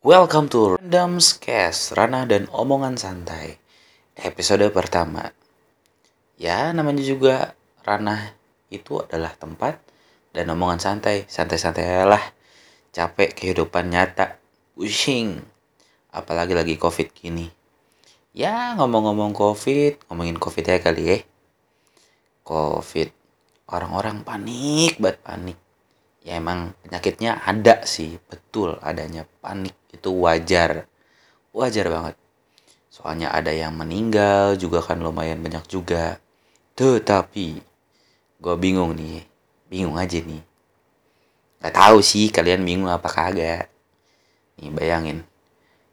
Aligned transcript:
Welcome 0.00 0.48
to 0.56 0.80
Random 0.80 1.20
Cast, 1.20 1.92
Ranah 1.92 2.24
dan 2.24 2.48
Omongan 2.48 2.96
Santai 2.96 3.60
Episode 4.16 4.72
pertama. 4.72 5.28
Ya, 6.40 6.72
namanya 6.72 7.04
juga 7.04 7.52
Ranah 7.84 8.32
itu 8.72 9.04
adalah 9.04 9.36
tempat 9.36 9.76
dan 10.32 10.48
omongan 10.48 10.80
santai 10.80 11.28
Santai-santai 11.28 12.08
lah. 12.08 12.32
Capek 12.96 13.36
kehidupan 13.36 13.92
nyata 13.92 14.40
Pusing 14.72 15.36
Apalagi 16.16 16.56
lagi 16.56 16.80
covid 16.80 17.12
gini. 17.12 17.52
Ya, 18.32 18.72
ngomong-ngomong 18.80 19.36
covid 19.36 20.00
Ngomongin 20.08 20.40
covid 20.40 20.64
ya 20.64 20.80
kali 20.80 21.02
ya. 21.12 21.18
Covid 22.40 23.12
Orang-orang 23.68 24.24
panik 24.24 24.96
banget 24.96 25.20
panik 25.20 25.60
ya 26.20 26.36
emang 26.36 26.76
penyakitnya 26.84 27.40
ada 27.40 27.80
sih 27.88 28.20
betul 28.28 28.76
adanya 28.84 29.24
panik 29.40 29.72
itu 29.90 30.10
wajar. 30.20 30.86
Wajar 31.50 31.86
banget. 31.90 32.14
Soalnya 32.92 33.32
ada 33.34 33.50
yang 33.50 33.74
meninggal 33.74 34.54
juga 34.60 34.84
kan 34.84 35.00
lumayan 35.00 35.42
banyak 35.42 35.64
juga. 35.66 36.20
Tetapi 36.76 37.48
gue 38.40 38.54
bingung 38.56 38.94
nih 38.94 39.24
bingung 39.66 39.96
aja 39.96 40.20
nih. 40.20 40.42
Nggak 41.60 41.74
tahu 41.74 41.98
sih 42.00 42.28
kalian 42.30 42.62
bingung 42.62 42.92
apa 42.92 43.08
kagak. 43.08 43.66
Nih 44.60 44.70
bayangin. 44.70 45.24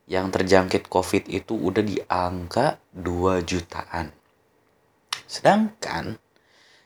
Yang 0.07 0.39
terjangkit 0.39 0.83
covid 0.87 1.27
itu 1.27 1.51
udah 1.51 1.83
di 1.83 1.99
angka 2.07 2.79
2 2.95 3.43
jutaan. 3.43 4.15
Sedangkan 5.27 6.15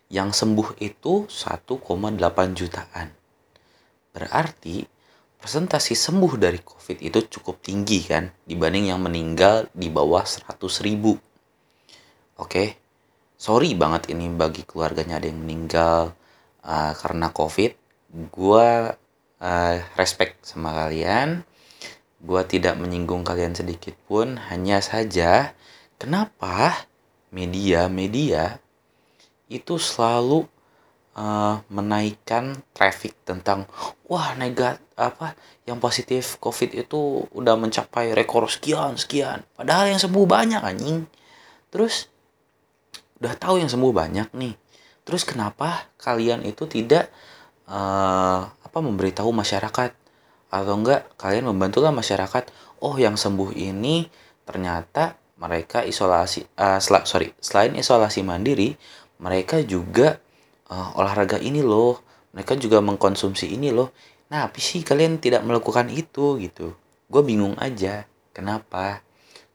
yang 0.10 0.34
sembuh 0.34 0.82
itu 0.82 1.30
1,8 1.30 1.78
jutaan 2.58 3.21
Berarti 4.12 4.84
presentasi 5.42 5.98
sembuh 5.98 6.38
dari 6.38 6.62
COVID 6.62 7.02
itu 7.02 7.20
cukup 7.40 7.66
tinggi 7.66 8.06
kan 8.06 8.30
dibanding 8.46 8.94
yang 8.94 9.02
meninggal 9.02 9.72
di 9.74 9.90
bawah 9.90 10.22
100 10.22 10.86
ribu. 10.86 11.18
Oke, 12.38 12.78
sorry 13.40 13.74
banget 13.74 14.14
ini 14.14 14.30
bagi 14.30 14.62
keluarganya 14.68 15.18
ada 15.18 15.26
yang 15.26 15.42
meninggal 15.42 16.14
uh, 16.62 16.94
karena 16.94 17.34
COVID. 17.34 17.72
Gua 18.30 18.94
uh, 19.42 19.76
respect 19.98 20.46
sama 20.46 20.76
kalian. 20.76 21.42
Gua 22.22 22.46
tidak 22.46 22.78
menyinggung 22.78 23.26
kalian 23.26 23.58
sedikit 23.58 23.98
pun. 24.06 24.38
Hanya 24.38 24.78
saja, 24.86 25.58
kenapa 25.98 26.86
media-media 27.34 28.62
itu 29.50 29.82
selalu 29.82 30.46
uh, 31.16 31.60
menaikkan 31.68 32.60
traffic 32.72 33.16
tentang 33.28 33.68
wah 34.08 34.36
negat 34.40 34.80
apa 34.96 35.36
yang 35.66 35.82
positif 35.82 36.38
covid 36.38 36.72
itu 36.76 37.26
udah 37.32 37.56
mencapai 37.58 38.14
rekor 38.16 38.48
sekian 38.48 38.96
sekian. 38.96 39.44
Padahal 39.56 39.92
yang 39.92 40.02
sembuh 40.02 40.26
banyak 40.28 40.62
anjing. 40.62 41.08
Terus 41.72 42.08
udah 43.22 43.34
tahu 43.38 43.62
yang 43.62 43.70
sembuh 43.72 43.94
banyak 43.94 44.34
nih. 44.34 44.56
Terus 45.02 45.26
kenapa 45.26 45.90
kalian 45.98 46.46
itu 46.46 46.70
tidak 46.70 47.10
uh, 47.68 48.46
apa 48.46 48.78
memberitahu 48.80 49.30
masyarakat? 49.34 49.92
Atau 50.52 50.76
enggak 50.76 51.08
kalian 51.16 51.48
membantulah 51.48 51.96
masyarakat 51.96 52.52
oh 52.84 53.00
yang 53.00 53.16
sembuh 53.16 53.56
ini 53.56 54.04
ternyata 54.44 55.16
mereka 55.40 55.82
isolasi 55.82 56.44
uh, 56.60 56.78
sorry 56.82 57.34
selain 57.40 57.74
isolasi 57.74 58.22
mandiri 58.22 58.76
mereka 59.22 59.62
juga 59.64 60.20
uh, 60.72 60.96
olahraga 60.96 61.38
ini 61.44 61.60
loh. 61.60 62.00
Mereka 62.32 62.56
juga 62.56 62.80
mengkonsumsi 62.80 63.52
ini 63.52 63.76
loh. 63.76 63.92
Nah 64.32 64.48
apa 64.48 64.56
sih 64.64 64.80
kalian 64.88 65.20
tidak 65.20 65.44
melakukan 65.44 65.92
itu 65.92 66.40
gitu? 66.40 66.72
Gue 67.12 67.22
bingung 67.28 67.60
aja. 67.60 68.08
Kenapa? 68.32 69.04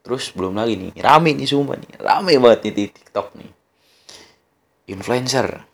Terus 0.04 0.30
belum 0.36 0.60
lagi 0.60 0.76
nih 0.76 0.92
rame 1.00 1.32
nih 1.32 1.48
semua 1.48 1.80
nih. 1.80 1.96
Rame 1.96 2.36
banget 2.36 2.68
nih 2.68 2.72
di 2.76 2.84
tiktok 2.92 3.32
nih. 3.40 3.50
Influencer. 4.92 5.64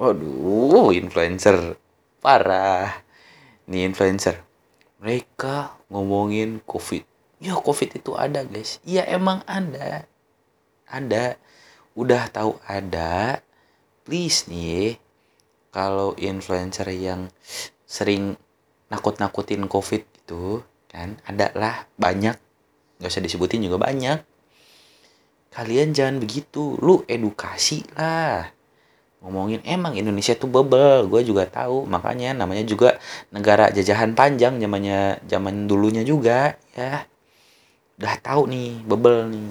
Waduh 0.00 0.96
influencer. 0.96 1.76
Parah. 2.24 3.04
Nih 3.68 3.84
influencer. 3.84 4.40
Mereka 4.98 5.76
ngomongin 5.92 6.64
covid. 6.64 7.04
Ya 7.38 7.54
covid 7.54 7.92
itu 7.92 8.16
ada 8.16 8.42
guys. 8.42 8.80
Iya 8.88 9.04
emang 9.04 9.44
ada. 9.44 10.08
Ada. 10.88 11.36
Udah 11.92 12.26
tahu 12.32 12.56
ada 12.64 13.44
please 14.08 14.48
nih 14.48 14.96
kalau 15.68 16.16
influencer 16.16 16.88
yang 16.96 17.28
sering 17.84 18.40
nakut-nakutin 18.88 19.68
covid 19.68 20.00
gitu 20.16 20.64
kan 20.88 21.20
ada 21.28 21.52
lah 21.52 21.84
banyak 22.00 22.40
nggak 22.98 23.10
usah 23.12 23.22
disebutin 23.22 23.62
juga 23.68 23.78
banyak. 23.78 24.18
Kalian 25.54 25.92
jangan 25.92 26.16
begitu 26.20 26.76
lu 26.80 27.04
edukasi 27.08 27.86
lah. 27.94 28.48
Ngomongin 29.20 29.60
emang 29.66 29.92
Indonesia 29.92 30.34
tuh 30.34 30.50
bebel. 30.50 31.06
Gue 31.10 31.22
juga 31.22 31.46
tahu 31.48 31.86
makanya 31.88 32.32
namanya 32.32 32.62
juga 32.66 32.98
negara 33.34 33.70
jajahan 33.70 34.16
panjang 34.16 34.58
zamannya 34.58 35.20
zaman 35.28 35.68
dulunya 35.68 36.02
juga 36.02 36.58
ya. 36.74 37.06
Udah 37.98 38.14
tahu 38.18 38.50
nih 38.50 38.70
bebel 38.86 39.30
nih. 39.30 39.50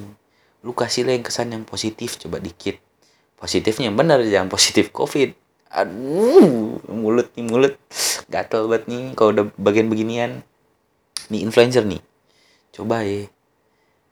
Lu 0.64 0.72
kasih 0.76 1.08
lah 1.08 1.14
yang 1.16 1.26
kesan 1.26 1.52
yang 1.56 1.64
positif 1.64 2.20
coba 2.20 2.40
dikit 2.44 2.87
positifnya 3.38 3.94
benar 3.94 4.20
jangan 4.26 4.50
positif 4.50 4.90
covid. 4.90 5.32
Aduh 5.72 6.82
mulut 6.90 7.30
nih 7.38 7.46
mulut. 7.46 7.74
Gatel 8.28 8.68
banget 8.68 8.84
nih 8.90 9.04
kalau 9.14 9.30
udah 9.32 9.46
bagian 9.56 9.88
beginian. 9.88 10.42
Nih 11.30 11.46
influencer 11.46 11.86
nih. 11.86 12.02
Coba 12.74 13.06
ya. 13.06 13.30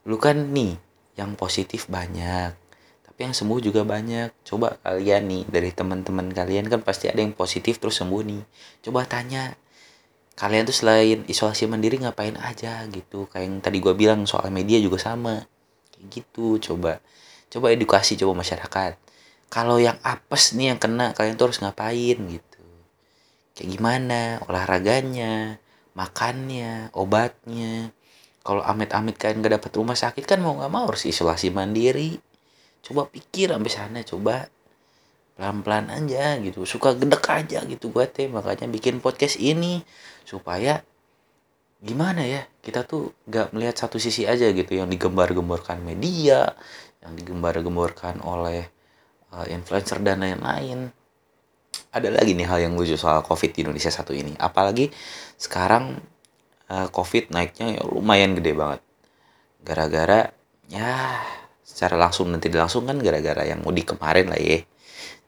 Lu 0.05 0.21
kan 0.21 0.53
nih 0.53 0.77
yang 1.17 1.33
positif 1.33 1.89
banyak 1.89 2.53
tapi 3.15 3.31
yang 3.31 3.35
sembuh 3.35 3.63
juga 3.63 3.87
banyak. 3.87 4.43
Coba 4.43 4.75
kalian 4.83 5.23
nih 5.31 5.43
dari 5.47 5.71
teman-teman 5.71 6.35
kalian 6.35 6.67
kan 6.67 6.83
pasti 6.83 7.07
ada 7.07 7.23
yang 7.23 7.31
positif 7.31 7.79
terus 7.79 7.95
sembuh 8.03 8.21
nih. 8.27 8.43
Coba 8.83 9.07
tanya 9.07 9.55
kalian 10.35 10.67
tuh 10.67 10.75
selain 10.75 11.23
isolasi 11.31 11.63
mandiri 11.63 12.03
ngapain 12.03 12.35
aja 12.35 12.83
gitu? 12.91 13.31
Kayak 13.31 13.47
yang 13.47 13.55
tadi 13.63 13.79
gue 13.79 13.95
bilang 13.95 14.27
soal 14.27 14.51
media 14.51 14.83
juga 14.83 14.99
sama. 14.99 15.47
Kayak 15.95 16.05
gitu 16.11 16.59
coba. 16.59 16.99
Coba 17.47 17.71
edukasi 17.71 18.19
coba 18.19 18.43
masyarakat 18.43 19.04
kalau 19.47 19.77
yang 19.79 19.95
apes 20.01 20.57
nih 20.57 20.75
yang 20.75 20.79
kena 20.81 21.15
kalian 21.15 21.39
tuh 21.39 21.51
harus 21.51 21.59
ngapain 21.63 22.17
gitu? 22.17 22.63
Kayak 23.55 23.69
gimana? 23.79 24.21
Olahraganya 24.49 25.61
makannya 25.95 26.91
obatnya. 26.91 27.89
Kalau 28.45 28.61
amit-amit 28.61 29.17
kalian 29.17 29.41
gak 29.41 29.57
dapat 29.57 29.71
rumah 29.73 29.97
sakit 29.97 30.21
kan 30.27 30.37
mau 30.37 30.53
nggak 30.53 30.69
mau 30.69 30.85
harus 30.85 31.07
isolasi 31.09 31.49
mandiri. 31.49 32.19
Coba 32.85 33.09
pikir 33.09 33.49
sampai 33.49 33.71
sana 33.73 33.99
coba 34.05 34.45
pelan-pelan 35.33 35.89
aja 35.89 36.37
gitu. 36.43 36.67
Suka 36.69 36.93
gedek 36.93 37.25
aja 37.25 37.65
gitu 37.65 37.89
gue 37.89 38.05
teh 38.05 38.29
makanya 38.29 38.69
bikin 38.69 39.01
podcast 39.01 39.41
ini 39.41 39.81
supaya 40.27 40.85
gimana 41.81 42.21
ya 42.23 42.45
kita 42.61 42.85
tuh 42.85 43.15
gak 43.25 43.49
melihat 43.55 43.73
satu 43.73 43.97
sisi 43.97 44.29
aja 44.29 44.45
gitu. 44.53 44.77
Yang 44.77 44.99
digembar-gemborkan 44.99 45.81
media 45.81 46.53
yang 47.01 47.17
digembar-gemborkan 47.17 48.21
oleh 48.21 48.74
influencer 49.51 49.99
dan 49.99 50.23
lain-lain. 50.23 50.87
Ada 51.91 52.11
lagi 52.11 52.35
nih 52.35 52.47
hal 52.47 52.59
yang 52.67 52.73
lucu 52.75 52.95
soal 52.95 53.23
covid 53.23 53.51
di 53.51 53.67
Indonesia 53.67 53.91
satu 53.91 54.15
ini. 54.15 54.35
Apalagi 54.39 54.91
sekarang 55.35 55.99
uh, 56.71 56.87
covid 56.91 57.31
naiknya 57.31 57.79
ya 57.79 57.81
lumayan 57.83 58.35
gede 58.35 58.55
banget. 58.55 58.81
Gara-gara 59.63 60.31
ya 60.71 61.19
secara 61.63 61.99
langsung 61.99 62.31
dan 62.31 62.39
tidak 62.39 62.67
langsung 62.67 62.87
kan 62.87 62.95
gara-gara 62.99 63.43
yang 63.43 63.59
mudik 63.63 63.95
kemarin 63.95 64.31
lah 64.31 64.39
ya. 64.39 64.63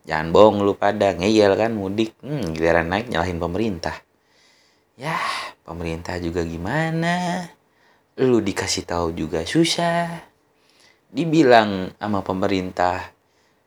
Jangan 0.07 0.31
bohong 0.31 0.63
lu 0.63 0.79
pada 0.79 1.12
ngeyel 1.12 1.59
kan 1.59 1.75
mudik. 1.75 2.16
Hmm, 2.24 2.56
giliran 2.56 2.88
naik 2.88 3.12
nyalahin 3.12 3.44
pemerintah. 3.44 3.95
Ya 4.95 5.19
pemerintah 5.68 6.16
juga 6.24 6.47
gimana? 6.47 7.44
Lu 8.15 8.39
dikasih 8.39 8.88
tahu 8.88 9.12
juga 9.12 9.44
susah. 9.44 10.24
Dibilang 11.12 11.92
sama 12.00 12.24
pemerintah 12.24 13.17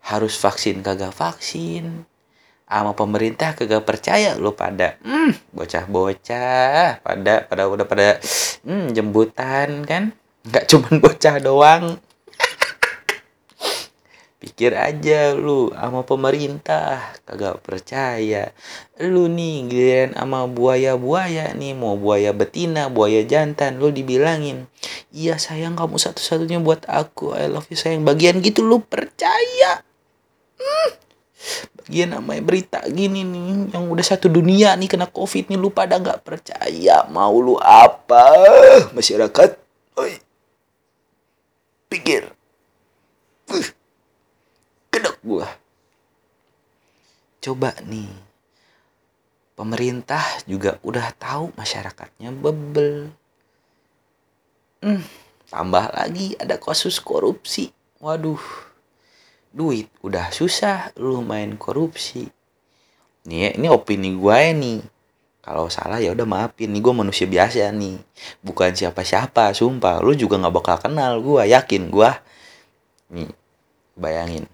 harus 0.04 0.34
vaksin 0.36 0.80
kagak 0.80 1.12
vaksin. 1.12 2.04
Sama 2.70 2.94
pemerintah 2.94 3.58
kagak 3.58 3.82
percaya 3.82 4.38
lo 4.38 4.54
pada. 4.54 4.94
Hmm, 5.02 5.34
bocah-bocah 5.50 7.02
pada 7.02 7.34
pada 7.44 7.62
udah 7.66 7.86
pada 7.86 8.22
hmm, 8.62 8.94
jembutan 8.94 9.82
kan? 9.82 10.14
Nggak 10.46 10.64
cuman 10.70 10.94
bocah 11.04 11.36
doang. 11.42 11.84
Pikir 14.40 14.72
aja 14.72 15.36
lu 15.36 15.68
sama 15.76 16.00
pemerintah 16.00 17.12
kagak 17.28 17.60
percaya. 17.60 18.56
Lu 19.02 19.28
nih 19.28 19.68
giliran 19.68 20.16
sama 20.16 20.48
buaya-buaya 20.48 21.52
nih 21.52 21.76
mau 21.76 21.98
buaya 22.00 22.32
betina 22.32 22.88
buaya 22.88 23.20
jantan 23.26 23.76
lu 23.76 23.92
dibilangin 23.92 24.64
iya 25.10 25.36
sayang 25.36 25.74
kamu 25.74 25.98
satu-satunya 25.98 26.62
buat 26.62 26.86
aku 26.86 27.34
I 27.34 27.50
love 27.50 27.66
you 27.68 27.76
sayang. 27.76 28.06
Bagian 28.06 28.38
gitu 28.40 28.62
lu 28.62 28.80
percaya 28.80 29.82
bagian 31.90 32.14
namanya 32.14 32.42
berita 32.46 32.78
gini 32.86 33.26
nih 33.26 33.74
yang 33.74 33.90
udah 33.90 34.06
satu 34.06 34.30
dunia 34.30 34.78
nih 34.78 34.86
kena 34.86 35.10
covid 35.10 35.50
nih 35.50 35.58
lu 35.58 35.74
pada 35.74 35.98
nggak 35.98 36.22
percaya 36.22 37.02
mau 37.10 37.34
lu 37.42 37.58
apa? 37.58 38.30
Masyarakat 38.96 39.58
Oi. 39.98 40.14
pikir. 41.90 42.30
Uh. 43.50 43.68
kedok 44.94 45.18
gua. 45.26 45.50
Coba 47.42 47.74
nih. 47.82 48.06
Pemerintah 49.58 50.22
juga 50.46 50.78
udah 50.86 51.10
tahu 51.18 51.50
masyarakatnya 51.58 52.30
bebel. 52.30 53.10
Hmm, 54.80 55.02
tambah 55.50 55.90
lagi 55.90 56.38
ada 56.38 56.54
kasus 56.56 57.02
korupsi. 57.02 57.74
Waduh 57.98 58.69
duit. 59.50 59.90
Udah 60.00 60.30
susah 60.30 60.94
lu 60.98 61.20
main 61.22 61.54
korupsi. 61.58 62.30
Nih 63.26 63.54
ini 63.58 63.66
opini 63.68 64.14
gue 64.14 64.40
nih. 64.56 64.80
Kalau 65.40 65.66
salah 65.72 65.98
ya 65.98 66.14
udah 66.14 66.26
maafin. 66.26 66.70
Nih 66.70 66.80
gue 66.82 66.94
manusia 66.94 67.26
biasa 67.26 67.70
nih. 67.74 67.98
Bukan 68.40 68.72
siapa-siapa 68.74 69.52
sumpah. 69.52 70.00
Lu 70.00 70.14
juga 70.14 70.38
nggak 70.38 70.54
bakal 70.54 70.76
kenal 70.80 71.18
gue 71.20 71.42
yakin 71.50 71.90
gue 71.90 72.10
nih 73.10 73.30
bayangin. 73.98 74.46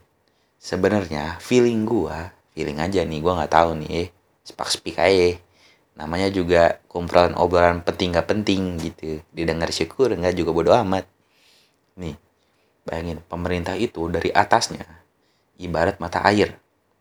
Sebenarnya 0.59 1.39
feeling 1.39 1.87
gue 1.87 2.17
feeling 2.57 2.81
aja 2.81 3.05
nih 3.05 3.21
gue 3.21 3.33
nggak 3.33 3.53
tahu 3.53 3.77
nih 3.85 3.91
eh. 3.93 4.09
Sepak 4.47 4.71
speak 4.71 4.97
aja 4.97 5.37
namanya 5.97 6.29
juga 6.29 6.77
kumpulan 6.93 7.33
obrolan 7.41 7.81
penting 7.81 8.13
gak 8.13 8.29
penting 8.29 8.77
gitu. 8.77 9.25
Didengar 9.33 9.73
syukur 9.73 10.13
nggak 10.13 10.37
juga 10.37 10.53
bodo 10.53 10.73
amat. 10.77 11.09
Nih 11.97 12.21
Bayangin, 12.87 13.19
pemerintah 13.27 13.75
itu 13.75 14.07
dari 14.07 14.31
atasnya 14.31 14.87
ibarat 15.59 15.99
mata 15.99 16.23
air. 16.23 16.55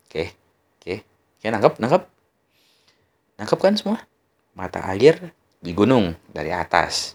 Oke, 0.09 0.33
oke, 0.81 1.05
oke, 1.37 1.45
nangkep, 1.45 1.73
nangkep, 1.77 2.03
nangkep 3.37 3.59
kan 3.61 3.73
semua? 3.77 3.97
Mata 4.57 4.81
air 4.89 5.35
di 5.61 5.77
gunung 5.77 6.17
dari 6.33 6.49
atas. 6.49 7.13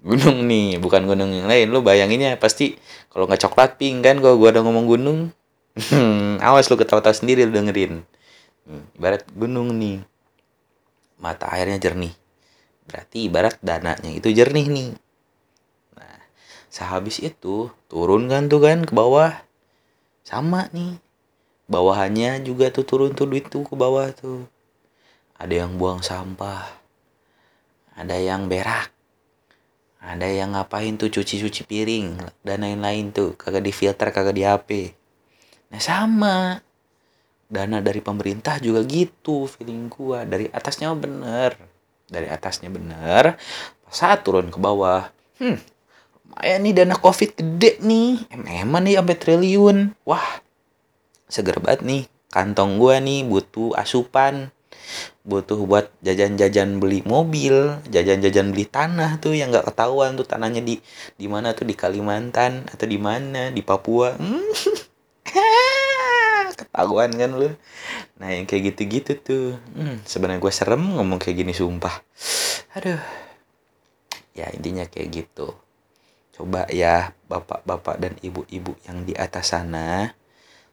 Gunung 0.00 0.48
nih, 0.48 0.80
bukan 0.80 1.04
gunung 1.04 1.28
yang 1.34 1.44
lain. 1.44 1.68
Lu 1.68 1.84
bayanginnya 1.84 2.40
pasti 2.40 2.78
kalau 3.12 3.28
nggak 3.28 3.42
coklat 3.44 3.76
pink 3.76 4.00
kan 4.00 4.16
kalau 4.22 4.40
gua 4.40 4.54
udah 4.54 4.62
ngomong 4.64 4.86
gunung. 4.88 5.20
Awas 6.46 6.72
lu 6.72 6.80
ketawa-tawa 6.80 7.12
sendiri 7.12 7.44
lu 7.44 7.52
dengerin. 7.52 8.00
ibarat 8.96 9.28
gunung 9.36 9.76
nih. 9.76 10.00
Mata 11.20 11.52
airnya 11.52 11.76
jernih. 11.76 12.16
Berarti 12.86 13.28
ibarat 13.28 13.60
dananya 13.60 14.08
itu 14.08 14.30
jernih 14.30 14.66
nih 14.72 14.88
sehabis 16.70 17.22
itu 17.22 17.70
turun 17.86 18.26
kan 18.26 18.50
tuh 18.50 18.60
kan 18.62 18.82
ke 18.84 18.92
bawah. 18.92 19.32
Sama 20.26 20.66
nih. 20.74 20.98
Bawahannya 21.66 22.46
juga 22.46 22.70
tuh 22.70 22.86
turun 22.86 23.10
tuh 23.14 23.26
duit 23.26 23.46
tuh 23.50 23.66
ke 23.66 23.74
bawah 23.74 24.06
tuh. 24.14 24.46
Ada 25.34 25.66
yang 25.66 25.78
buang 25.78 26.02
sampah. 26.02 26.66
Ada 27.98 28.16
yang 28.22 28.46
berak. 28.46 28.94
Ada 29.98 30.30
yang 30.30 30.54
ngapain 30.54 30.94
tuh 30.94 31.10
cuci-cuci 31.10 31.66
piring 31.66 32.22
dan 32.46 32.62
lain-lain 32.62 33.10
tuh. 33.10 33.34
Kagak 33.34 33.66
di 33.66 33.72
filter 33.74 34.08
kagak 34.14 34.36
di 34.36 34.46
HP 34.46 34.94
nah 35.66 35.82
sama. 35.82 36.62
Dana 37.46 37.78
dari 37.82 37.98
pemerintah 38.02 38.58
juga 38.62 38.86
gitu 38.86 39.50
feeling 39.50 39.90
gua. 39.90 40.22
Dari 40.22 40.46
atasnya 40.50 40.94
bener. 40.94 41.58
Dari 42.06 42.30
atasnya 42.30 42.70
bener. 42.70 43.34
Saat 43.90 44.22
turun 44.22 44.50
ke 44.50 44.58
bawah 44.58 45.10
hmm 45.42 45.75
lumayan 46.26 46.60
nih 46.66 46.74
dana 46.74 46.98
covid 46.98 47.30
gede 47.38 47.78
nih. 47.80 48.28
Emang 48.60 48.82
nih 48.84 48.98
sampai 48.98 49.16
triliun. 49.16 49.76
Wah 50.04 50.42
seger 51.30 51.56
banget 51.62 51.80
nih. 51.86 52.02
Kantong 52.28 52.76
gua 52.76 52.98
nih 53.00 53.24
butuh 53.24 53.72
asupan. 53.78 54.50
Butuh 55.24 55.64
buat 55.64 55.90
jajan-jajan 56.04 56.78
beli 56.78 57.02
mobil 57.02 57.82
jajan-jajan 57.90 58.54
beli 58.54 58.68
tanah 58.68 59.18
tuh 59.18 59.34
yang 59.34 59.50
nggak 59.50 59.66
ketahuan 59.72 60.14
tuh 60.14 60.28
tanahnya 60.28 60.62
di 60.62 60.78
di 61.18 61.26
mana 61.26 61.50
tuh 61.56 61.66
di 61.66 61.74
Kalimantan 61.74 62.68
atau 62.68 62.86
di 62.86 62.98
mana 63.00 63.48
di 63.48 63.64
Papua. 63.64 64.14
Hmm. 64.14 64.44
ketahuan 66.60 67.10
kan 67.16 67.30
lu? 67.32 67.50
Nah 68.20 68.28
yang 68.28 68.44
kayak 68.44 68.76
gitu-gitu 68.76 69.12
tuh. 69.24 69.46
Hmm, 69.72 70.04
sebenarnya 70.04 70.44
gue 70.44 70.52
serem 70.52 70.84
ngomong 71.00 71.18
kayak 71.18 71.42
gini 71.42 71.56
sumpah. 71.56 72.04
Aduh. 72.76 73.00
Ya 74.36 74.52
intinya 74.52 74.84
kayak 74.84 75.24
gitu 75.24 75.56
Coba 76.36 76.68
ya 76.68 77.16
bapak-bapak 77.32 77.96
dan 77.96 78.12
ibu-ibu 78.20 78.76
yang 78.84 79.08
di 79.08 79.16
atas 79.16 79.56
sana, 79.56 80.12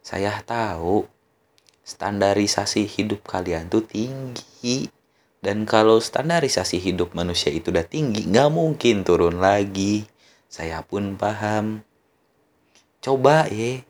saya 0.04 0.36
tahu 0.44 1.08
standarisasi 1.88 2.84
hidup 2.84 3.24
kalian 3.24 3.72
tuh 3.72 3.88
tinggi. 3.88 4.92
Dan 5.40 5.64
kalau 5.64 6.04
standarisasi 6.04 6.84
hidup 6.84 7.16
manusia 7.16 7.52
itu 7.52 7.72
udah 7.72 7.88
tinggi, 7.88 8.28
nggak 8.28 8.52
mungkin 8.52 9.08
turun 9.08 9.40
lagi. 9.40 10.04
Saya 10.52 10.84
pun 10.84 11.16
paham. 11.16 11.84
Coba 13.00 13.48
ya, 13.48 13.84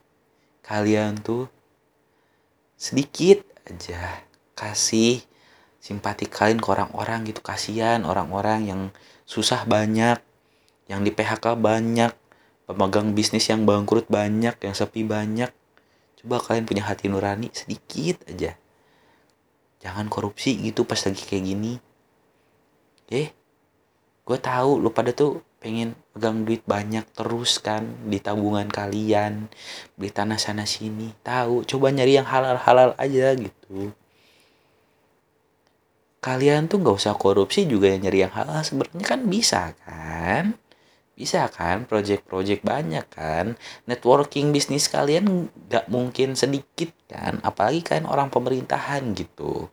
kalian 0.65 1.21
tuh 1.25 1.49
sedikit 2.77 3.45
aja 3.65 4.25
kasih 4.53 5.21
simpati 5.81 6.29
kalian 6.29 6.61
ke 6.61 6.69
orang-orang 6.69 7.25
gitu. 7.29 7.41
Kasihan 7.41 8.05
orang-orang 8.05 8.69
yang 8.69 8.81
susah 9.25 9.65
banyak 9.65 10.21
yang 10.87 11.01
di 11.01 11.11
PHK 11.15 11.55
banyak 11.55 12.11
pemegang 12.63 13.11
bisnis 13.11 13.47
yang 13.51 13.67
bangkrut 13.67 14.07
banyak 14.07 14.55
yang 14.55 14.75
sepi 14.75 15.03
banyak. 15.03 15.51
Coba 16.23 16.39
kalian 16.39 16.65
punya 16.65 16.83
hati 16.87 17.11
nurani 17.11 17.51
sedikit 17.51 18.23
aja. 18.27 18.55
Jangan 19.83 20.07
korupsi 20.07 20.55
gitu 20.63 20.87
pas 20.87 20.99
lagi 21.03 21.23
kayak 21.27 21.43
gini. 21.43 21.73
Eh 23.11 23.29
gue 24.23 24.37
tahu 24.39 24.79
lu 24.79 24.89
pada 24.95 25.11
tuh 25.11 25.43
pengen 25.59 25.95
pegang 26.15 26.47
duit 26.47 26.63
banyak 26.63 27.03
terus 27.11 27.59
kan 27.59 27.83
di 28.07 28.19
tabungan 28.23 28.67
kalian 28.71 29.51
beli 29.99 30.11
tanah 30.11 30.39
sana 30.39 30.63
sini. 30.63 31.11
Tahu 31.23 31.67
coba 31.67 31.91
nyari 31.91 32.15
yang 32.15 32.27
halal 32.27 32.55
halal 32.63 32.95
aja 32.95 33.35
gitu. 33.35 33.91
Kalian 36.23 36.71
tuh 36.71 36.79
nggak 36.79 37.03
usah 37.03 37.19
korupsi 37.19 37.67
juga 37.67 37.91
yang 37.91 38.07
nyari 38.07 38.23
yang 38.23 38.31
halal. 38.31 38.63
Sebenarnya 38.63 39.03
kan 39.03 39.27
bisa 39.27 39.75
kan 39.83 40.55
bisa 41.13 41.45
kan 41.49 41.85
project-project 41.85 42.65
banyak 42.65 43.05
kan. 43.13 43.53
Networking 43.85 44.49
bisnis 44.49 44.89
kalian 44.89 45.49
nggak 45.69 45.85
mungkin 45.89 46.33
sedikit 46.33 46.89
kan. 47.05 47.39
Apalagi 47.45 47.85
kalian 47.85 48.09
orang 48.09 48.33
pemerintahan 48.33 49.13
gitu. 49.13 49.69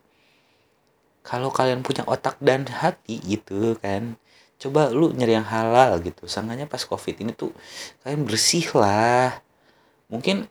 Kalau 1.21 1.53
kalian 1.53 1.85
punya 1.85 2.01
otak 2.09 2.41
dan 2.41 2.65
hati 2.65 3.21
gitu 3.21 3.77
kan 3.77 4.17
coba 4.61 4.93
lu 4.93 5.09
nyari 5.09 5.33
yang 5.41 5.47
halal 5.49 5.97
gitu. 6.05 6.29
Sanganya 6.29 6.69
pas 6.69 6.85
covid 6.85 7.17
ini 7.17 7.33
tuh 7.33 7.49
kalian 8.05 8.29
bersih 8.29 8.69
lah. 8.77 9.41
Mungkin 10.13 10.45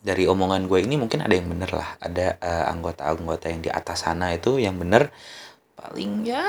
dari 0.00 0.24
omongan 0.26 0.66
gue 0.66 0.82
ini 0.82 0.98
mungkin 0.98 1.22
ada 1.22 1.34
yang 1.38 1.46
bener 1.46 1.70
lah. 1.70 1.94
Ada 2.02 2.42
uh, 2.42 2.64
anggota-anggota 2.74 3.46
yang 3.46 3.62
di 3.62 3.70
atas 3.70 4.02
sana 4.02 4.34
itu 4.34 4.58
yang 4.58 4.74
bener 4.74 5.14
paling 5.80 6.28
ya 6.28 6.44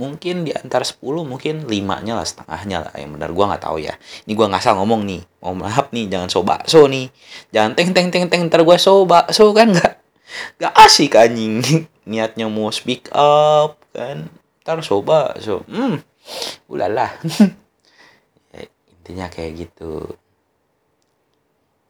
mungkin 0.00 0.48
di 0.48 0.56
antara 0.56 0.80
10 0.80 1.04
mungkin 1.28 1.68
limanya 1.68 2.16
lah 2.16 2.24
setengahnya 2.24 2.88
lah. 2.88 2.94
Yang 2.96 3.10
benar 3.20 3.30
gua 3.36 3.44
nggak 3.52 3.62
tahu 3.68 3.78
ya. 3.84 3.94
Ini 4.24 4.32
gua 4.32 4.48
ngasal 4.48 4.80
ngomong 4.80 5.04
nih. 5.04 5.20
Mau 5.44 5.52
maaf 5.52 5.92
nih 5.92 6.08
jangan 6.08 6.28
so 6.32 6.40
bakso 6.40 6.88
nih. 6.88 7.12
Jangan 7.52 7.76
teng 7.76 7.92
teng 7.92 8.08
teng 8.08 8.26
teng 8.32 8.48
ntar 8.48 8.64
gua 8.64 8.80
so 8.80 9.04
bakso 9.04 9.52
kan 9.52 9.76
nggak 9.76 9.92
nggak 10.58 10.74
asik 10.80 11.12
anjing. 11.20 11.60
Niatnya 12.08 12.48
mau 12.48 12.72
speak 12.72 13.12
up 13.12 13.76
kan. 13.92 14.32
Ntar 14.64 14.80
so 14.80 15.04
hmm 15.04 16.00
ulala 16.72 17.12
ya, 18.56 18.64
intinya 18.64 19.28
kayak 19.28 19.68
gitu. 19.68 20.16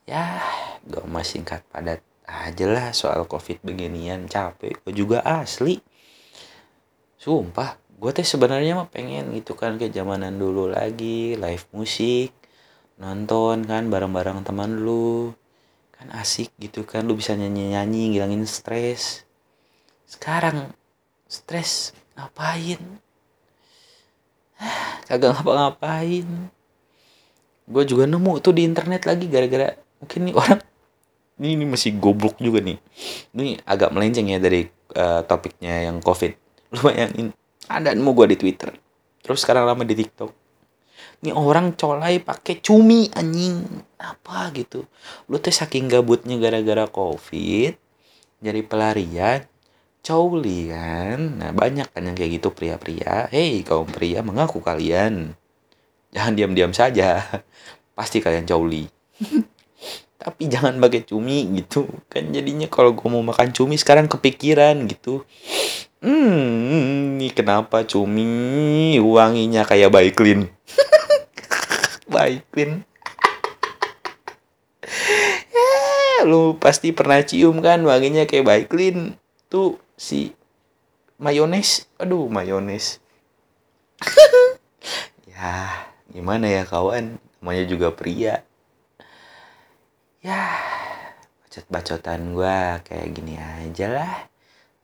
Ya 0.04 0.42
gak 0.84 1.06
mau 1.08 1.24
singkat 1.24 1.64
padat 1.70 2.04
aja 2.26 2.66
lah 2.66 2.90
soal 2.90 3.24
covid 3.30 3.62
beginian. 3.62 4.26
Capek 4.26 4.82
gue 4.82 4.92
juga 4.92 5.22
asli 5.22 5.78
Sumpah, 7.24 7.80
gue 7.96 8.12
teh 8.12 8.20
sebenarnya 8.20 8.76
mah 8.76 8.92
pengen 8.92 9.32
gitu 9.32 9.56
kan 9.56 9.80
ke 9.80 9.88
zamanan 9.88 10.36
dulu 10.36 10.68
lagi, 10.68 11.40
live 11.40 11.64
musik, 11.72 12.36
nonton 13.00 13.64
kan 13.64 13.88
bareng-bareng 13.88 14.44
teman 14.44 14.84
lu. 14.84 15.32
Kan 15.96 16.12
asik 16.12 16.52
gitu 16.60 16.84
kan, 16.84 17.08
lu 17.08 17.16
bisa 17.16 17.32
nyanyi-nyanyi, 17.32 18.12
ngilangin 18.12 18.44
stres. 18.44 19.24
Sekarang 20.04 20.76
stres 21.24 21.96
ngapain? 22.12 23.00
Kagak 25.08 25.40
ngapa-ngapain. 25.40 26.28
Gue 27.64 27.84
juga 27.88 28.04
nemu 28.04 28.36
tuh 28.44 28.52
di 28.52 28.68
internet 28.68 29.08
lagi 29.08 29.32
gara-gara 29.32 29.72
mungkin 29.96 30.28
nih 30.28 30.36
orang 30.36 30.60
ini, 31.40 31.56
ini 31.56 31.64
masih 31.64 31.96
goblok 31.96 32.36
juga 32.36 32.60
nih. 32.60 32.76
Ini 33.32 33.64
agak 33.64 33.96
melenceng 33.96 34.28
ya 34.28 34.36
dari 34.36 34.68
uh, 34.92 35.24
topiknya 35.24 35.88
yang 35.88 36.04
covid 36.04 36.43
lu 36.74 36.80
bayangin. 36.90 37.30
Ada 37.70 37.94
nemu 37.94 38.10
gue 38.12 38.34
di 38.34 38.36
Twitter 38.36 38.74
terus 39.24 39.40
sekarang 39.40 39.64
lama 39.64 39.88
di 39.88 39.96
TikTok. 39.96 40.44
Ini 41.24 41.32
orang 41.32 41.72
colai 41.80 42.20
pakai 42.20 42.60
cumi 42.60 43.08
anjing. 43.16 43.64
Apa 43.96 44.52
gitu? 44.52 44.84
Lu 45.32 45.40
tuh 45.40 45.48
saking 45.48 45.88
gabutnya 45.88 46.36
gara-gara 46.36 46.84
covid 46.84 47.80
jadi 48.44 48.60
pelarian 48.60 49.40
cowli 50.04 50.68
kan 50.68 51.40
nah 51.40 51.48
banyak 51.56 51.88
kan 51.88 52.04
yang 52.04 52.12
kayak 52.12 52.36
gitu 52.36 52.52
pria-pria. 52.52 53.32
Hei 53.32 53.64
kaum 53.64 53.88
pria 53.88 54.20
mengaku 54.20 54.60
kalian. 54.60 55.32
Jangan 56.12 56.36
diam-diam 56.36 56.76
saja. 56.76 57.24
Pasti 57.96 58.20
kalian 58.20 58.44
cowli 58.44 58.84
tapi 60.24 60.48
jangan 60.48 60.76
pakai 60.76 61.08
cumi 61.08 61.48
gitu. 61.56 61.88
Kan 62.12 62.36
jadinya 62.36 62.68
kalau 62.68 62.92
gue 62.92 63.08
mau 63.08 63.24
makan 63.24 63.56
cumi 63.56 63.80
sekarang 63.80 64.04
kepikiran 64.12 64.84
gitu 64.92 65.24
hmm 66.04 67.16
ini 67.24 67.32
kenapa 67.32 67.88
cumi? 67.88 69.00
Wanginya 69.00 69.64
kayak 69.64 69.88
Baiklin. 69.88 70.52
Baiklin. 72.12 72.84
Eh, 75.48 76.18
lu 76.28 76.60
pasti 76.60 76.92
pernah 76.92 77.24
cium 77.24 77.64
kan? 77.64 77.80
Wanginya 77.80 78.28
kayak 78.28 78.44
Baiklin. 78.44 79.16
Tuh 79.48 79.80
si 79.96 80.36
mayones. 81.16 81.88
Aduh 81.96 82.28
mayones. 82.28 83.00
Ya 85.34 85.90
gimana 86.14 86.46
ya 86.46 86.62
kawan? 86.62 87.18
Namanya 87.42 87.64
juga 87.66 87.90
pria. 87.90 88.46
Ya 90.22 90.56
bacot-bacotan 91.42 92.34
gue 92.34 92.58
kayak 92.86 93.08
gini 93.14 93.34
aja 93.38 93.86
lah 93.86 94.14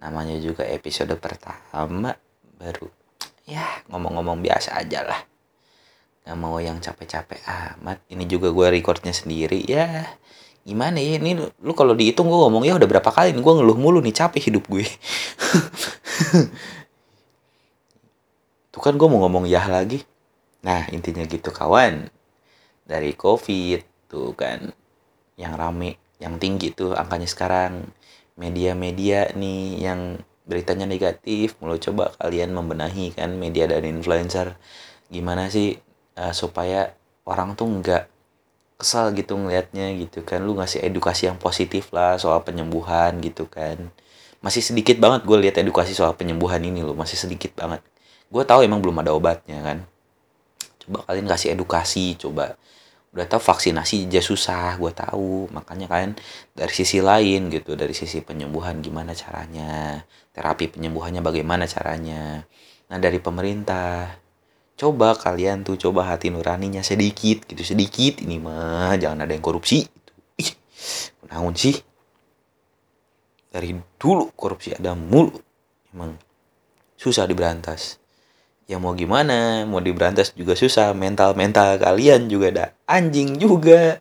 namanya 0.00 0.40
juga 0.40 0.64
episode 0.64 1.12
pertama 1.20 2.16
baru 2.56 2.88
ya 3.50 3.66
ngomong-ngomong 3.90 4.38
biasa 4.46 4.78
aja 4.78 5.02
lah. 5.02 5.20
Nggak 6.22 6.38
mau 6.38 6.56
yang 6.62 6.78
capek-capek 6.78 7.42
amat. 7.42 7.98
Ini 8.06 8.24
juga 8.30 8.54
gue 8.54 8.66
recordnya 8.70 9.10
sendiri 9.10 9.66
ya. 9.66 10.06
Gimana 10.62 11.02
ya 11.02 11.18
ini 11.18 11.34
lu 11.34 11.72
kalau 11.74 11.98
dihitung 11.98 12.30
gue 12.30 12.38
ngomong 12.38 12.62
ya 12.62 12.78
udah 12.78 12.86
berapa 12.86 13.10
kali 13.10 13.34
nih 13.34 13.42
gue 13.42 13.54
ngeluh 13.58 13.74
mulu 13.74 13.98
nih 13.98 14.14
capek 14.14 14.52
hidup 14.52 14.70
gue. 14.70 14.86
Tuh 18.70 18.78
kan 18.78 18.94
gue 18.94 19.08
mau 19.10 19.18
ngomong 19.26 19.50
ya 19.50 19.66
lagi. 19.66 20.06
Nah 20.62 20.86
intinya 20.94 21.26
gitu 21.26 21.50
kawan. 21.50 22.06
Dari 22.86 23.18
covid 23.18 23.82
tuh 24.06 24.30
kan. 24.38 24.70
Yang 25.34 25.54
rame 25.58 25.90
yang 26.20 26.36
tinggi 26.36 26.70
tuh 26.76 26.92
angkanya 26.92 27.26
sekarang 27.26 27.88
media-media 28.40 29.36
nih 29.36 29.84
yang 29.84 30.16
beritanya 30.48 30.88
negatif 30.88 31.54
mulai 31.60 31.78
coba 31.78 32.10
kalian 32.16 32.56
membenahi 32.56 33.12
kan 33.12 33.36
media 33.36 33.68
dan 33.68 33.84
influencer. 33.84 34.56
Gimana 35.12 35.52
sih 35.52 35.76
uh, 36.16 36.32
supaya 36.32 36.96
orang 37.28 37.52
tuh 37.54 37.68
nggak 37.68 38.08
kesal 38.80 39.12
gitu 39.12 39.36
ngelihatnya 39.36 39.92
gitu 40.00 40.24
kan? 40.24 40.40
Lu 40.40 40.56
ngasih 40.56 40.80
edukasi 40.80 41.28
yang 41.28 41.36
positif 41.36 41.92
lah 41.92 42.16
soal 42.16 42.40
penyembuhan 42.40 43.20
gitu 43.20 43.44
kan. 43.46 43.92
Masih 44.40 44.64
sedikit 44.64 44.96
banget 44.96 45.28
gue 45.28 45.36
lihat 45.36 45.60
edukasi 45.60 45.92
soal 45.92 46.16
penyembuhan 46.16 46.64
ini 46.64 46.80
loh 46.80 46.96
masih 46.96 47.20
sedikit 47.20 47.52
banget. 47.54 47.84
Gue 48.32 48.42
tahu 48.48 48.64
emang 48.64 48.80
belum 48.80 49.04
ada 49.04 49.12
obatnya 49.12 49.60
kan. 49.60 49.84
Coba 50.80 51.04
kalian 51.04 51.28
kasih 51.28 51.52
edukasi 51.52 52.16
coba 52.16 52.56
udah 53.10 53.26
tahu 53.26 53.42
vaksinasi 53.42 54.06
aja 54.06 54.22
susah 54.22 54.78
gue 54.78 54.94
tahu 54.94 55.50
makanya 55.50 55.90
kalian 55.90 56.14
dari 56.54 56.70
sisi 56.70 57.02
lain 57.02 57.50
gitu 57.50 57.74
dari 57.74 57.90
sisi 57.90 58.22
penyembuhan 58.22 58.78
gimana 58.78 59.18
caranya 59.18 60.06
terapi 60.30 60.72
penyembuhannya 60.72 61.20
bagaimana 61.20 61.68
caranya. 61.68 62.48
Nah 62.88 62.98
dari 62.98 63.20
pemerintah 63.20 64.16
coba 64.80 65.12
kalian 65.12 65.60
tuh 65.60 65.76
coba 65.76 66.08
hati 66.08 66.32
nuraninya 66.32 66.80
sedikit 66.80 67.44
gitu 67.44 67.60
sedikit 67.60 68.24
ini 68.24 68.40
mah 68.40 68.96
jangan 68.96 69.28
ada 69.28 69.36
yang 69.36 69.44
korupsi 69.44 69.84
gitu. 69.84 70.12
ih 70.40 70.50
sih? 71.52 71.76
Dari 73.52 73.76
dulu 74.00 74.32
korupsi 74.32 74.72
ada 74.72 74.96
mulu. 74.96 75.36
Emang 75.92 76.16
susah 76.96 77.28
diberantas 77.28 77.99
ya 78.70 78.78
mau 78.78 78.94
gimana? 78.94 79.66
Mau 79.66 79.82
diberantas 79.82 80.30
juga 80.38 80.54
susah 80.54 80.94
mental 80.94 81.34
mental 81.34 81.74
kalian 81.82 82.30
juga 82.30 82.46
ada. 82.54 82.66
Anjing 82.86 83.34
juga. 83.42 83.98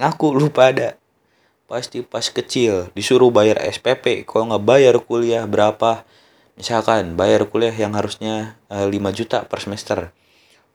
Ngaku 0.00 0.32
lupa 0.32 0.72
ada. 0.72 0.96
Pasti 1.68 2.00
pas 2.00 2.24
kecil 2.24 2.88
disuruh 2.96 3.28
bayar 3.28 3.60
SPP 3.60 4.24
kalau 4.24 4.48
nggak 4.48 4.64
bayar 4.64 4.94
kuliah 5.04 5.44
berapa? 5.44 6.08
Misalkan 6.56 7.20
bayar 7.20 7.44
kuliah 7.44 7.76
yang 7.76 7.92
harusnya 7.92 8.56
uh, 8.72 8.88
eh, 8.88 8.96
5 8.96 9.12
juta 9.12 9.44
per 9.44 9.60
semester. 9.60 10.08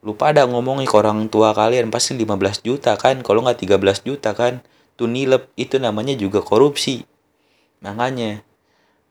Lu 0.05 0.13
pada 0.13 0.45
ngomongin 0.45 0.85
ke 0.85 0.93
orang 0.93 1.25
tua 1.33 1.57
kalian 1.57 1.89
pasti 1.89 2.13
15 2.13 2.61
juta 2.61 2.93
kan? 3.01 3.25
Kalau 3.25 3.41
nggak 3.41 3.65
13 3.65 4.05
juta 4.05 4.37
kan? 4.37 4.61
Tuh 4.93 5.09
nilep 5.09 5.49
itu 5.57 5.81
namanya 5.81 6.13
juga 6.13 6.45
korupsi. 6.45 7.01
Makanya 7.81 8.45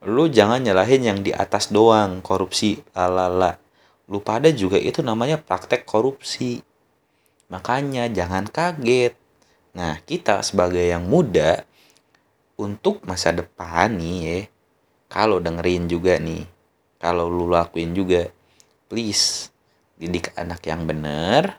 lu 0.06 0.30
jangan 0.30 0.62
nyalahin 0.62 1.02
yang 1.02 1.18
di 1.26 1.34
atas 1.34 1.74
doang 1.74 2.22
korupsi 2.22 2.78
lalala 2.94 3.62
lu 4.12 4.21
pada 4.21 4.52
juga 4.52 4.76
itu 4.76 5.00
namanya 5.00 5.40
praktek 5.40 5.88
korupsi. 5.88 6.61
Makanya 7.49 8.12
jangan 8.12 8.45
kaget. 8.45 9.16
Nah 9.73 9.97
kita 10.04 10.45
sebagai 10.45 10.85
yang 10.85 11.09
muda 11.09 11.64
untuk 12.61 13.00
masa 13.09 13.33
depan 13.33 13.97
nih 13.97 14.19
ya 14.21 14.38
kalau 15.09 15.40
dengerin 15.40 15.88
juga 15.88 16.21
nih 16.21 16.45
kalau 17.00 17.33
lu 17.33 17.49
lakuin 17.49 17.97
juga 17.97 18.28
please 18.92 19.49
didik 19.97 20.37
anak 20.37 20.61
yang 20.69 20.85
bener 20.85 21.57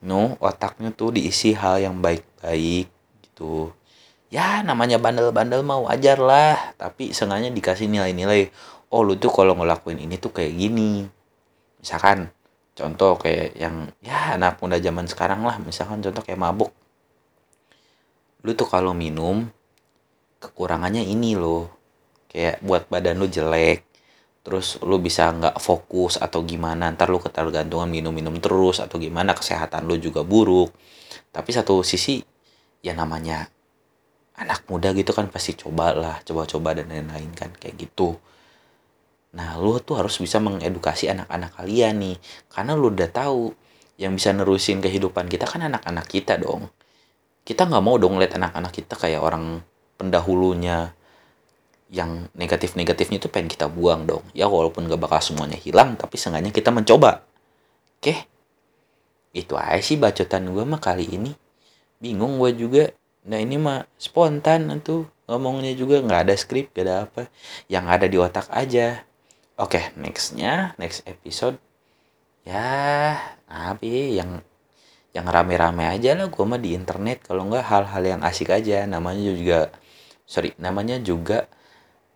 no 0.00 0.40
otaknya 0.40 0.88
tuh 0.92 1.12
diisi 1.12 1.52
hal 1.52 1.84
yang 1.84 2.00
baik-baik 2.00 2.88
gitu. 3.28 3.72
Ya 4.32 4.64
namanya 4.64 4.96
bandel-bandel 4.98 5.60
mau 5.60 5.84
ajar 5.86 6.16
lah 6.16 6.56
tapi 6.80 7.12
sengaja 7.12 7.52
dikasih 7.52 7.86
nilai-nilai 7.92 8.48
oh 8.88 9.04
lu 9.04 9.14
tuh 9.20 9.30
kalau 9.30 9.54
ngelakuin 9.54 10.00
ini 10.00 10.16
tuh 10.16 10.32
kayak 10.32 10.56
gini 10.56 11.06
misalkan 11.84 12.32
contoh 12.72 13.20
kayak 13.20 13.52
yang 13.60 13.92
ya 14.00 14.40
anak 14.40 14.56
muda 14.64 14.80
zaman 14.80 15.04
sekarang 15.04 15.44
lah 15.44 15.60
misalkan 15.60 16.00
contoh 16.00 16.24
kayak 16.24 16.40
mabuk. 16.40 16.72
Lu 18.40 18.56
tuh 18.56 18.64
kalau 18.64 18.96
minum 18.96 19.44
kekurangannya 20.40 21.04
ini 21.04 21.36
loh. 21.36 21.68
Kayak 22.32 22.64
buat 22.64 22.88
badan 22.88 23.20
lu 23.20 23.28
jelek 23.28 23.84
terus 24.44 24.76
lu 24.84 25.00
bisa 25.00 25.32
nggak 25.32 25.56
fokus 25.56 26.20
atau 26.20 26.44
gimana 26.44 26.92
ntar 26.92 27.08
lu 27.08 27.16
ketergantungan 27.16 27.88
minum-minum 27.88 28.36
terus 28.44 28.76
atau 28.76 29.00
gimana 29.00 29.36
kesehatan 29.36 29.84
lu 29.84 30.00
juga 30.00 30.24
buruk. 30.24 30.72
Tapi 31.30 31.50
satu 31.52 31.84
sisi 31.84 32.24
ya 32.84 32.92
namanya 32.96 33.48
anak 34.34 34.66
muda 34.66 34.90
gitu 34.92 35.14
kan 35.14 35.30
pasti 35.30 35.54
coba 35.54 35.94
lah 35.94 36.16
coba-coba 36.26 36.74
dan 36.74 36.90
lain-lain 36.90 37.30
kan 37.32 37.54
kayak 37.54 37.76
gitu 37.78 38.18
nah 39.34 39.58
lu 39.58 39.82
tuh 39.82 39.98
harus 39.98 40.14
bisa 40.22 40.38
mengedukasi 40.38 41.10
anak-anak 41.10 41.50
kalian 41.58 41.94
nih 41.98 42.16
karena 42.48 42.78
lu 42.78 42.94
udah 42.94 43.10
tahu 43.10 43.50
yang 43.98 44.14
bisa 44.14 44.30
nerusin 44.30 44.78
kehidupan 44.78 45.26
kita 45.26 45.46
kan 45.46 45.66
anak-anak 45.66 46.06
kita 46.06 46.38
dong 46.38 46.70
kita 47.42 47.66
nggak 47.66 47.84
mau 47.84 47.98
dong 47.98 48.16
lihat 48.16 48.38
anak-anak 48.38 48.72
kita 48.72 48.94
kayak 48.96 49.20
orang 49.20 49.60
pendahulunya 50.00 50.96
yang 51.92 52.26
negatif-negatifnya 52.34 53.22
itu 53.22 53.28
pengen 53.30 53.52
kita 53.52 53.70
buang 53.70 54.08
dong. 54.08 54.24
Ya 54.34 54.50
walaupun 54.50 54.90
gak 54.90 54.98
bakal 54.98 55.22
semuanya 55.22 55.54
hilang, 55.54 55.94
tapi 55.94 56.18
seenggaknya 56.18 56.50
kita 56.50 56.74
mencoba. 56.74 57.22
Oke? 58.00 58.26
Itu 59.30 59.54
aja 59.54 59.78
sih 59.78 59.94
bacotan 59.94 60.50
gue 60.50 60.64
mah 60.66 60.82
kali 60.82 61.06
ini. 61.14 61.30
Bingung 62.02 62.42
gue 62.42 62.50
juga. 62.58 62.84
Nah 63.30 63.38
ini 63.38 63.60
mah 63.60 63.86
spontan 64.00 64.74
tuh. 64.82 65.06
Ngomongnya 65.24 65.72
juga 65.72 66.04
nggak 66.04 66.28
ada 66.28 66.34
skrip, 66.36 66.74
gak 66.74 66.84
ada 66.84 66.94
apa. 67.06 67.22
Yang 67.70 67.84
ada 67.88 68.06
di 68.10 68.16
otak 68.18 68.46
aja. 68.50 69.06
Oke, 69.54 69.94
nextnya, 69.94 70.74
next 70.82 71.06
episode. 71.06 71.62
Ya, 72.42 73.14
ya, 73.46 74.04
yang 74.18 74.42
yang 75.14 75.26
rame-rame 75.30 75.86
aja 75.86 76.18
lah 76.18 76.26
gue 76.26 76.44
mah 76.44 76.58
di 76.58 76.74
internet. 76.74 77.22
Kalau 77.22 77.46
nggak 77.46 77.62
hal-hal 77.70 78.02
yang 78.02 78.20
asik 78.26 78.50
aja. 78.50 78.82
Namanya 78.90 79.30
juga 79.30 79.70
sorry 80.26 80.58
namanya 80.58 80.98
juga 80.98 81.46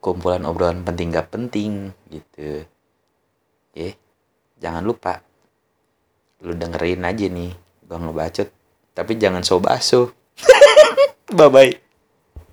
kumpulan 0.03 0.43
obrolan 0.51 0.83
penting 0.83 1.15
gak 1.15 1.31
penting 1.31 1.95
gitu. 2.11 2.67
Oke 3.71 3.95
jangan 4.59 4.83
lupa. 4.83 5.23
Lu 6.43 6.59
dengerin 6.59 7.07
aja 7.07 7.27
nih 7.31 7.55
gua 7.87 8.03
ngebacot. 8.03 8.51
Tapi 8.99 9.13
jangan 9.15 9.47
so 9.47 9.63
baso 9.63 10.11
bye 11.39 11.47
bye 11.47 11.88